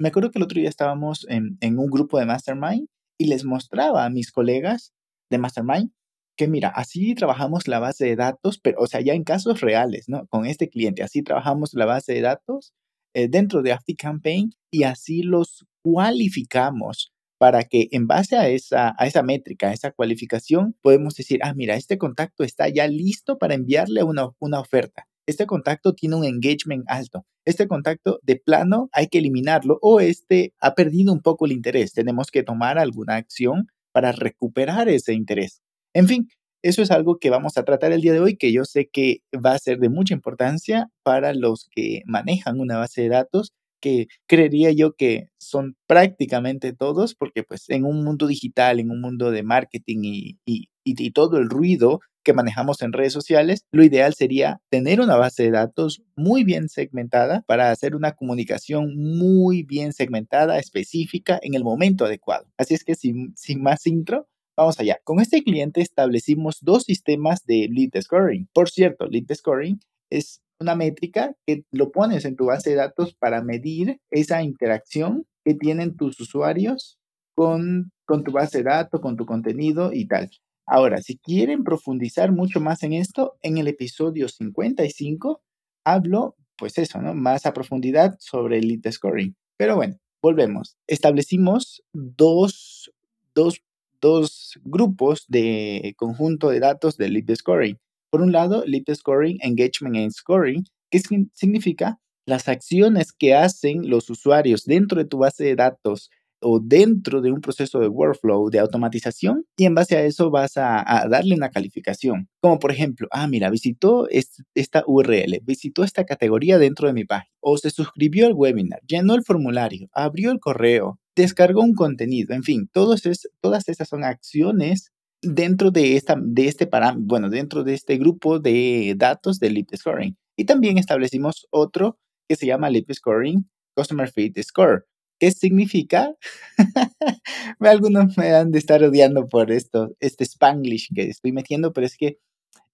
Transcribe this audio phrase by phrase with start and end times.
[0.00, 2.88] Me acuerdo que el otro día estábamos en, un grupo de Mastermind
[3.18, 4.94] y les mostraba a mis colegas
[5.30, 5.92] de Mastermind
[6.38, 10.08] que mira, así trabajamos la base de datos, pero o sea, ya en casos reales,
[10.08, 10.26] ¿no?
[10.28, 12.72] Con este cliente, así trabajamos la base de datos
[13.14, 19.06] eh, dentro de ActiveCampaign y así los cualificamos para que en base a esa, a
[19.06, 23.52] esa métrica, a esa cualificación, podemos decir, ah, mira, este contacto está ya listo para
[23.52, 27.24] enviarle una, una oferta este contacto tiene un engagement alto.
[27.44, 31.92] Este contacto de plano hay que eliminarlo o este ha perdido un poco el interés.
[31.92, 35.62] Tenemos que tomar alguna acción para recuperar ese interés.
[35.94, 36.28] En fin,
[36.62, 39.22] eso es algo que vamos a tratar el día de hoy, que yo sé que
[39.34, 44.08] va a ser de mucha importancia para los que manejan una base de datos, que
[44.26, 49.30] creería yo que son prácticamente todos, porque pues en un mundo digital, en un mundo
[49.30, 54.14] de marketing y, y, y todo el ruido que manejamos en redes sociales, lo ideal
[54.14, 59.92] sería tener una base de datos muy bien segmentada para hacer una comunicación muy bien
[59.92, 62.46] segmentada, específica en el momento adecuado.
[62.58, 64.98] Así es que sin, sin más intro, Vamos allá.
[65.04, 68.46] Con este cliente establecimos dos sistemas de lead scoring.
[68.52, 73.14] Por cierto, lead scoring es una métrica que lo pones en tu base de datos
[73.14, 76.98] para medir esa interacción que tienen tus usuarios
[77.34, 80.28] con, con tu base de datos, con tu contenido y tal.
[80.72, 85.42] Ahora, si quieren profundizar mucho más en esto, en el episodio 55
[85.84, 87.12] hablo, pues eso, ¿no?
[87.12, 89.34] Más a profundidad sobre el lead scoring.
[89.56, 90.76] Pero bueno, volvemos.
[90.86, 92.92] Establecimos dos,
[93.34, 93.64] dos,
[94.00, 97.76] dos grupos de conjunto de datos de lead scoring.
[98.08, 101.00] Por un lado, lead scoring, engagement and scoring, que
[101.34, 107.20] significa las acciones que hacen los usuarios dentro de tu base de datos o dentro
[107.20, 111.34] de un proceso de workflow, de automatización, y en base a eso vas a, darle
[111.34, 112.28] una calificación.
[112.40, 114.08] Como por ejemplo, ah, mira, visitó
[114.54, 119.14] esta URL, visitó esta categoría dentro de mi página, o se suscribió al webinar, llenó
[119.14, 124.04] el formulario, abrió el correo, descargó un contenido, en fin, todos es, todas esas son
[124.04, 126.68] acciones dentro de, esta, de este
[126.98, 130.16] bueno, dentro de este grupo de datos de Lead Scoring.
[130.36, 134.86] Y también establecimos otro que se llama Lead Scoring Customer Fit Score,
[135.20, 136.14] ¿Qué significa?
[137.60, 141.98] Algunos me han de estar odiando por esto, este spanglish que estoy metiendo, pero es
[141.98, 142.18] que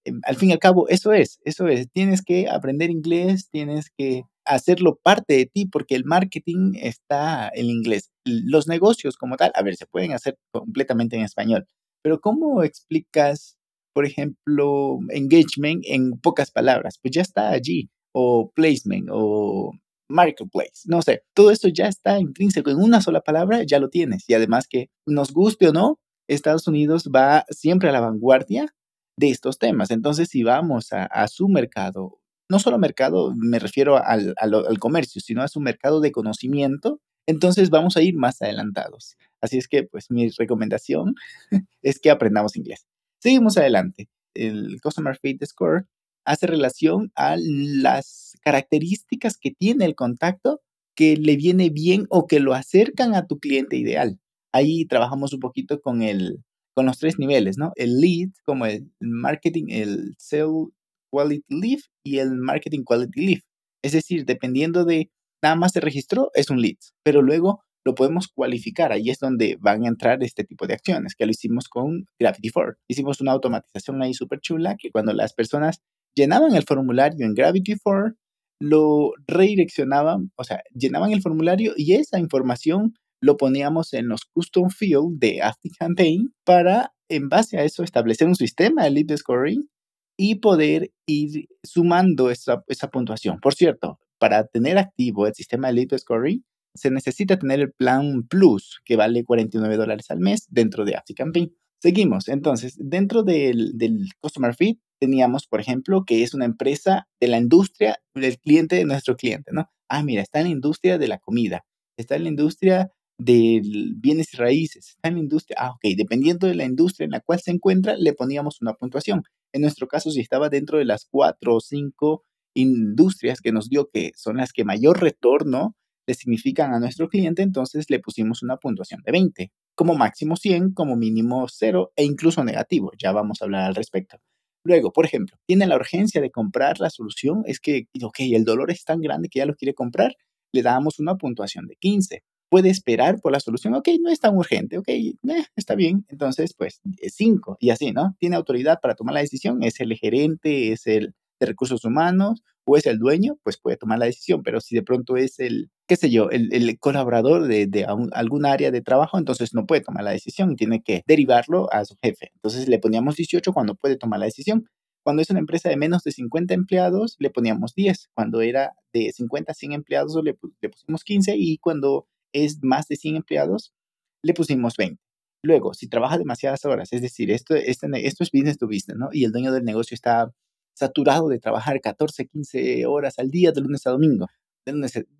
[0.05, 1.91] em, al fin y al cabo eso es, eso es.
[1.91, 7.67] Tienes que aprender inglés, tienes que hacerlo parte de ti porque el marketing está en
[7.67, 8.11] inglés.
[8.25, 11.67] Los negocios como tal, a ver, se pueden hacer completamente en español,
[12.01, 13.57] pero ¿cómo explicas,
[13.93, 16.99] por ejemplo, engagement en pocas palabras?
[17.01, 19.73] Pues ya está allí, o placement, o
[20.09, 24.23] marketplace, no sé, todo esto ya está intrínseco en una sola palabra, ya lo tienes.
[24.27, 28.73] Y además que nos guste o no, Estados Unidos va siempre a la vanguardia
[29.17, 29.91] de estos temas.
[29.91, 32.19] Entonces, si vamos a, su mercado,
[32.49, 37.69] no solo mercado, me refiero al, al, comercio, sino a su mercado de conocimiento, entonces
[37.69, 39.17] vamos a ir más adelantados.
[39.41, 41.15] Así es que, pues, mi recomendación
[41.81, 42.85] es que aprendamos inglés.
[43.21, 44.09] Seguimos adelante.
[44.33, 45.87] El Customer Fit Score
[46.27, 50.61] hace relación a las características que tiene el contacto
[50.95, 54.19] que le viene bien o que lo acercan a tu cliente ideal.
[54.53, 56.43] Ahí trabajamos un poquito con, el,
[56.75, 57.71] con los tres niveles, ¿no?
[57.75, 60.69] El lead, como el marketing, el sell
[61.11, 63.41] quality lead y el marketing quality lead.
[63.83, 65.11] Es decir, dependiendo de
[65.41, 68.91] nada más se registró, es un lead, pero luego lo podemos cualificar.
[68.91, 72.49] Ahí es donde van a entrar este tipo de acciones, que lo hicimos con Gravity
[72.49, 72.73] 4.
[72.89, 75.81] Hicimos una automatización ahí súper chula que cuando las personas
[76.17, 78.15] llenaban el formulario en Gravity 4,
[78.59, 84.69] lo redireccionaban, o sea, llenaban el formulario y esa información lo poníamos en los custom
[84.69, 89.69] field de ActiveCampaign para, en base a eso, establecer un sistema de lead scoring
[90.17, 93.39] y poder ir sumando esa, puntuación.
[93.39, 96.43] Por cierto, para tener activo el sistema de lead scoring,
[96.73, 101.51] se necesita tener el plan Plus, que vale 49 dólares al mes dentro de ActiveCampaign.
[101.79, 107.27] Seguimos, entonces, dentro del, del Customer Feed teníamos, por ejemplo, que es una empresa de
[107.27, 109.69] la industria del cliente de nuestro cliente, ¿no?
[109.87, 111.65] Ah, mira, está en la industria de la comida,
[111.97, 113.61] está en la industria de
[113.95, 117.19] bienes y raíces, está en la industria, ah, ok, dependiendo de la industria en la
[117.21, 119.23] cual se encuentra, le poníamos una puntuación.
[119.53, 122.23] En nuestro caso, si estaba dentro de las cuatro o cinco
[122.55, 125.75] industrias que nos dio que son las que mayor retorno
[126.07, 129.51] le significan a nuestro cliente, entonces le pusimos una puntuación de 20.
[129.77, 132.91] Como máximo 100, como mínimo 0 e incluso negativo.
[132.99, 134.17] Ya vamos a hablar al respecto.
[134.63, 138.71] Luego, por ejemplo, tiene la urgencia de comprar la solución, es que, ok, el dolor
[138.71, 140.15] es tan grande que ya lo quiere comprar,
[140.51, 142.23] le damos una puntuación de 15.
[142.49, 145.13] Puede esperar por la solución, ok, no es tan urgente, ok, eh,
[145.55, 146.81] está bien, entonces pues
[147.13, 148.15] 5 y así, ¿no?
[148.19, 152.75] Tiene autoridad para tomar la decisión, es el gerente, es el de recursos humanos o
[152.75, 155.95] es el dueño, pues puede tomar la decisión, pero si de pronto es el, qué
[155.95, 160.11] sé yo, el, colaborador de, de algún área de trabajo, entonces no puede tomar la
[160.11, 162.31] decisión y tiene que derivarlo a su jefe.
[162.35, 164.67] Entonces le poníamos 18 cuando puede tomar la decisión.
[165.01, 168.09] Cuando es una empresa de menos de 50 empleados, le poníamos 10.
[168.13, 172.89] Cuando era de 50 a 100 empleados, le, le pusimos 15 y cuando es más
[172.89, 173.73] de 100 empleados,
[174.21, 175.01] le pusimos 20.
[175.43, 179.07] Luego, si trabaja demasiadas horas, es decir, esto, este, esto es business to business, ¿no?
[179.13, 180.33] Y el dueño del negocio está
[180.77, 184.27] saturado de trabajar 14, 15 horas al día de lunes a domingo,
[184.65, 184.73] de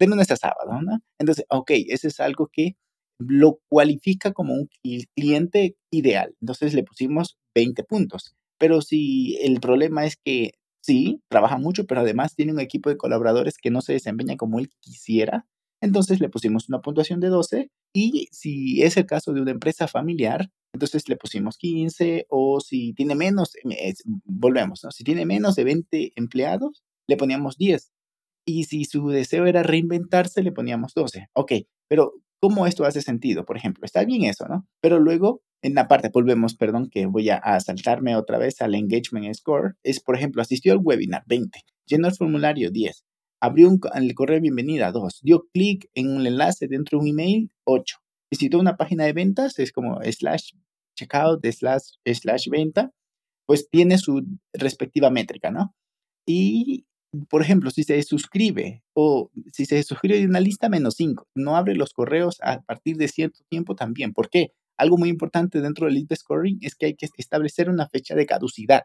[0.08, 1.00] lunes, a sábado, ¿no?
[1.20, 2.76] Entonces, ok, ese es algo que
[3.20, 4.70] lo cualifica como un
[5.16, 6.36] cliente ideal.
[6.42, 8.36] Entonces le pusimos 20 puntos.
[8.60, 10.52] Pero si el problema es que
[10.82, 14.60] sí, trabaja mucho, pero además tiene un equipo de colaboradores que no se desempeña como
[14.60, 15.48] él quisiera,
[15.82, 19.88] entonces le pusimos una puntuación de 12 y si es el caso de una empresa
[19.88, 24.92] familiar, entonces le pusimos 15 o si tiene menos, eh, volvemos, ¿no?
[24.92, 27.92] Si tiene menos de 20 empleados, le poníamos 10.
[28.46, 31.30] Y si su deseo era reinventarse, le poníamos 12.
[31.34, 31.54] Ok,
[31.88, 33.46] pero ¿cómo esto hace sentido?
[33.46, 34.68] Por ejemplo, está bien eso, ¿no?
[34.80, 39.34] Pero luego, en la parte, volvemos, perdón, que voy a, saltarme otra vez al engagement
[39.34, 43.04] score, es, por ejemplo, asistió al webinar 20, llenó el formulario 10,
[43.42, 47.10] abrió un, el correo de bienvenida 2, dio clic en un enlace dentro de un
[47.10, 47.98] email 8,
[48.32, 50.52] visitó una página de ventas, es como slash
[50.98, 52.92] checkout, slash, slash venta,
[53.46, 54.24] pues tiene su
[54.54, 55.74] respectiva métrica, ¿no?
[56.28, 56.86] Y,
[57.30, 61.28] por ejemplo, si se suscribe o si se suscribe de una lista, menos 5.
[61.36, 64.14] No abre los correos a partir de cierto tiempo también.
[64.14, 64.52] ¿Por qué?
[64.78, 68.26] Algo muy importante dentro del lead scoring es que hay que establecer una fecha de
[68.26, 68.84] caducidad.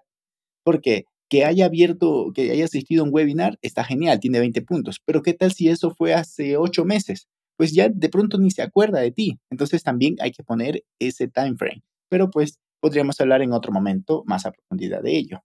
[0.64, 5.00] Porque que haya abierto, que haya asistido a un webinar, está genial, tiene 20 puntos.
[5.05, 7.26] Pero ¿qué tal si eso fue hace 8 meses?
[7.56, 9.38] pues ya de pronto ni se acuerda de ti.
[9.49, 11.84] Entonces también hay que poner ese time frame.
[12.08, 15.44] Pero pues podríamos hablar en otro momento más a profundidad de ello.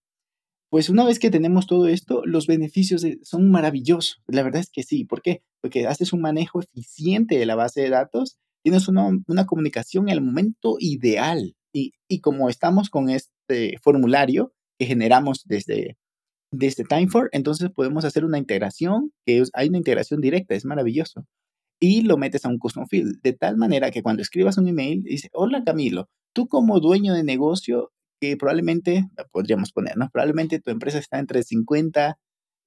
[0.72, 4.24] Pues una vez que tenemos todo esto, los beneficios son maravillosos.
[4.26, 5.06] La verdad es que sí.
[5.06, 5.44] ¿Por qué?
[5.62, 10.22] Porque haces un manejo eficiente de la base de datos, tienes una, comunicación en el
[10.22, 11.56] momento ideal.
[11.72, 15.98] Y, como estamos con este formulario que generamos desde,
[16.52, 21.26] desde Timefor, entonces podemos hacer una integración, que hay una integración directa, es maravilloso
[21.80, 25.04] y lo metes a un custom field, de tal manera que cuando escribas un email,
[25.04, 30.10] dice, hola Camilo, tú como dueño de negocio, que probablemente, podríamos poner, ¿no?
[30.12, 32.18] Probablemente tu empresa está entre 50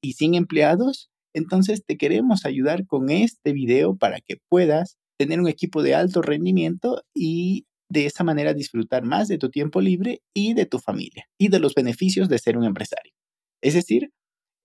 [0.03, 5.49] y 100 empleados, entonces te queremos ayudar con este video para que puedas tener un
[5.49, 10.55] equipo de alto rendimiento y de esa manera disfrutar más de tu tiempo libre y
[10.55, 13.13] de tu familia y de los beneficios de ser un empresario.
[13.61, 14.13] Es decir,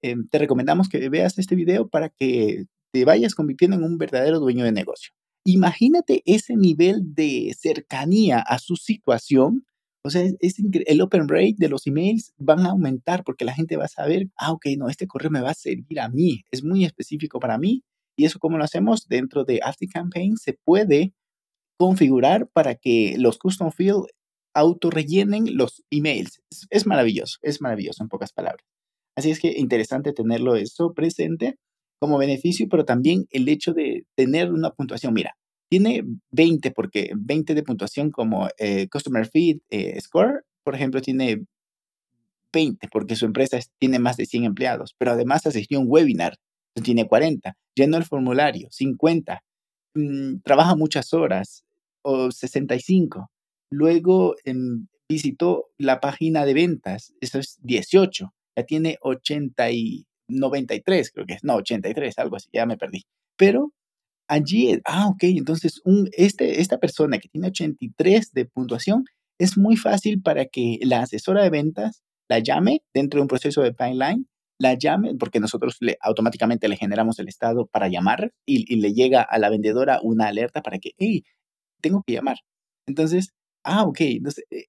[0.02, 4.40] em, te recomendamos que veas este video para que te vayas convirtiendo en un verdadero
[4.40, 5.12] dueño de negocio.
[5.44, 9.66] Imagínate ese nivel de cercanía a su situación.
[10.04, 10.56] O sea, es,
[10.86, 14.30] el open rate de los emails van a aumentar porque la gente va a saber,
[14.38, 17.58] ah, ok, no, este correo me va a servir a mí, es muy específico para
[17.58, 17.84] mí.
[18.18, 19.08] Y eso, ¿cómo lo hacemos?
[19.08, 19.60] Dentro de
[19.92, 21.14] Campaign se puede
[21.78, 24.06] configurar para que los custom field
[24.54, 26.42] auto rellenen los emails.
[26.70, 28.66] Es, maravilloso, es maravilloso en pocas palabras.
[29.16, 31.58] Así es que interesante tenerlo eso presente
[32.00, 35.14] como beneficio, pero también el hecho de tener una puntuación.
[35.14, 35.38] Mira,
[35.70, 41.46] tiene 20 porque 20 de puntuación como eh, Customer Feed eh, Score, por ejemplo, tiene
[42.54, 46.38] 20 porque su empresa tiene más de 100 empleados, pero además asistió a un webinar,
[46.84, 49.44] tiene 40, llenó el formulario, 50,
[49.96, 51.66] mm, trabaja muchas horas,
[52.06, 53.32] o 65.
[53.72, 61.12] Luego em, visitó la página de ventas, eso es 18, ya tiene 80 y 93,
[61.12, 63.04] creo que es, no, 83, algo así, ya me perdí.
[63.38, 63.74] Pero
[64.28, 65.82] allí, ah, ok, entonces
[66.14, 69.06] este, esta persona que tiene 83 de puntuación,
[69.40, 73.62] es muy fácil para que la asesora de ventas la llame dentro de un proceso
[73.62, 74.28] de pipeline,
[74.60, 78.94] la llame, porque nosotros le, automáticamente le generamos el estado para llamar y, y, le
[78.94, 81.24] llega a la vendedora una alerta para que, hey,
[81.82, 82.38] tengo que llamar.
[82.88, 83.34] Entonces,
[83.64, 84.66] ah, ok, entonces, eh,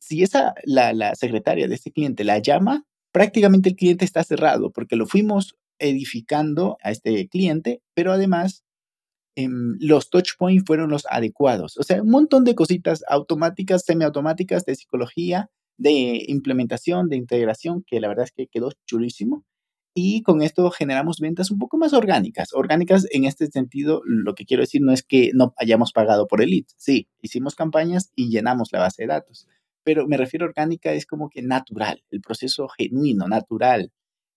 [0.00, 4.70] si esa, la, la secretaria de ese cliente la llama, prácticamente el cliente está cerrado
[4.70, 8.64] porque lo fuimos edificando a este cliente, pero además
[9.36, 11.76] em, los touch points fueron los adecuados.
[11.78, 18.00] O sea, un montón de cositas automáticas, semiautomáticas de psicología, de implementación, de integración, que
[18.00, 19.44] la verdad es que quedó chulísimo.
[19.94, 22.50] y con esto generamos ventas un poco más orgánicas.
[22.54, 26.40] Orgánicas en este sentido, lo que quiero decir no es que no hayamos pagado por
[26.42, 26.64] el lead.
[26.76, 29.48] Sí, hicimos campañas y llenamos la base de datos.
[29.84, 33.90] Pero me refiero a orgánica es como que natural, el proceso genuino, natural.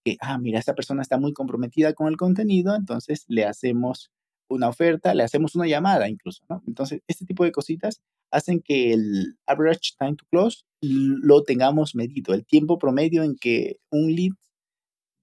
[0.05, 4.12] Que, ah, mira, esta persona está muy comprometida con el contenido, entonces le hacemos
[4.50, 6.63] una oferta, le hacemos una llamada incluso, ¿no?
[6.67, 12.33] Entonces, este tipo de cositas hacen que el average time to close lo tengamos medido,
[12.33, 14.33] el tiempo promedio en que un lead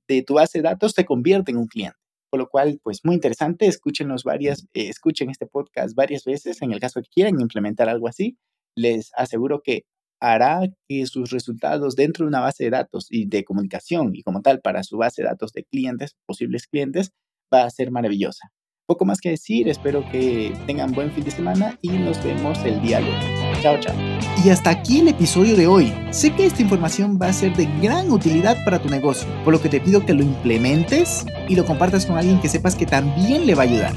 [0.09, 1.99] de tu base de datos se convierte en un cliente.
[2.31, 6.73] Por lo cual, pues muy interesante, escúchenlos varias, eh, escuchen este podcast varias veces en
[6.73, 8.37] el caso que quieran implementar algo así.
[8.77, 9.85] Les aseguro que
[10.21, 14.43] hará que sus resultados dentro de una base de datos y de comunicación y como
[14.43, 17.13] tal para su base de datos de clientes, posibles clientes,
[17.53, 18.51] va a ser maravillosa.
[18.89, 22.81] Poco más que decir, espero que tengan buen fin de semana y nos vemos el
[22.81, 23.61] día lunes.
[23.61, 23.95] Chao, chao.
[24.43, 25.93] Y hasta aquí el episodio de hoy.
[26.11, 29.61] Sé que esta información va a ser de gran utilidad para tu negocio, por lo
[29.61, 33.47] que te pido que lo implementes y lo compartas con alguien que sepas que también
[33.47, 33.93] le va a ayudar.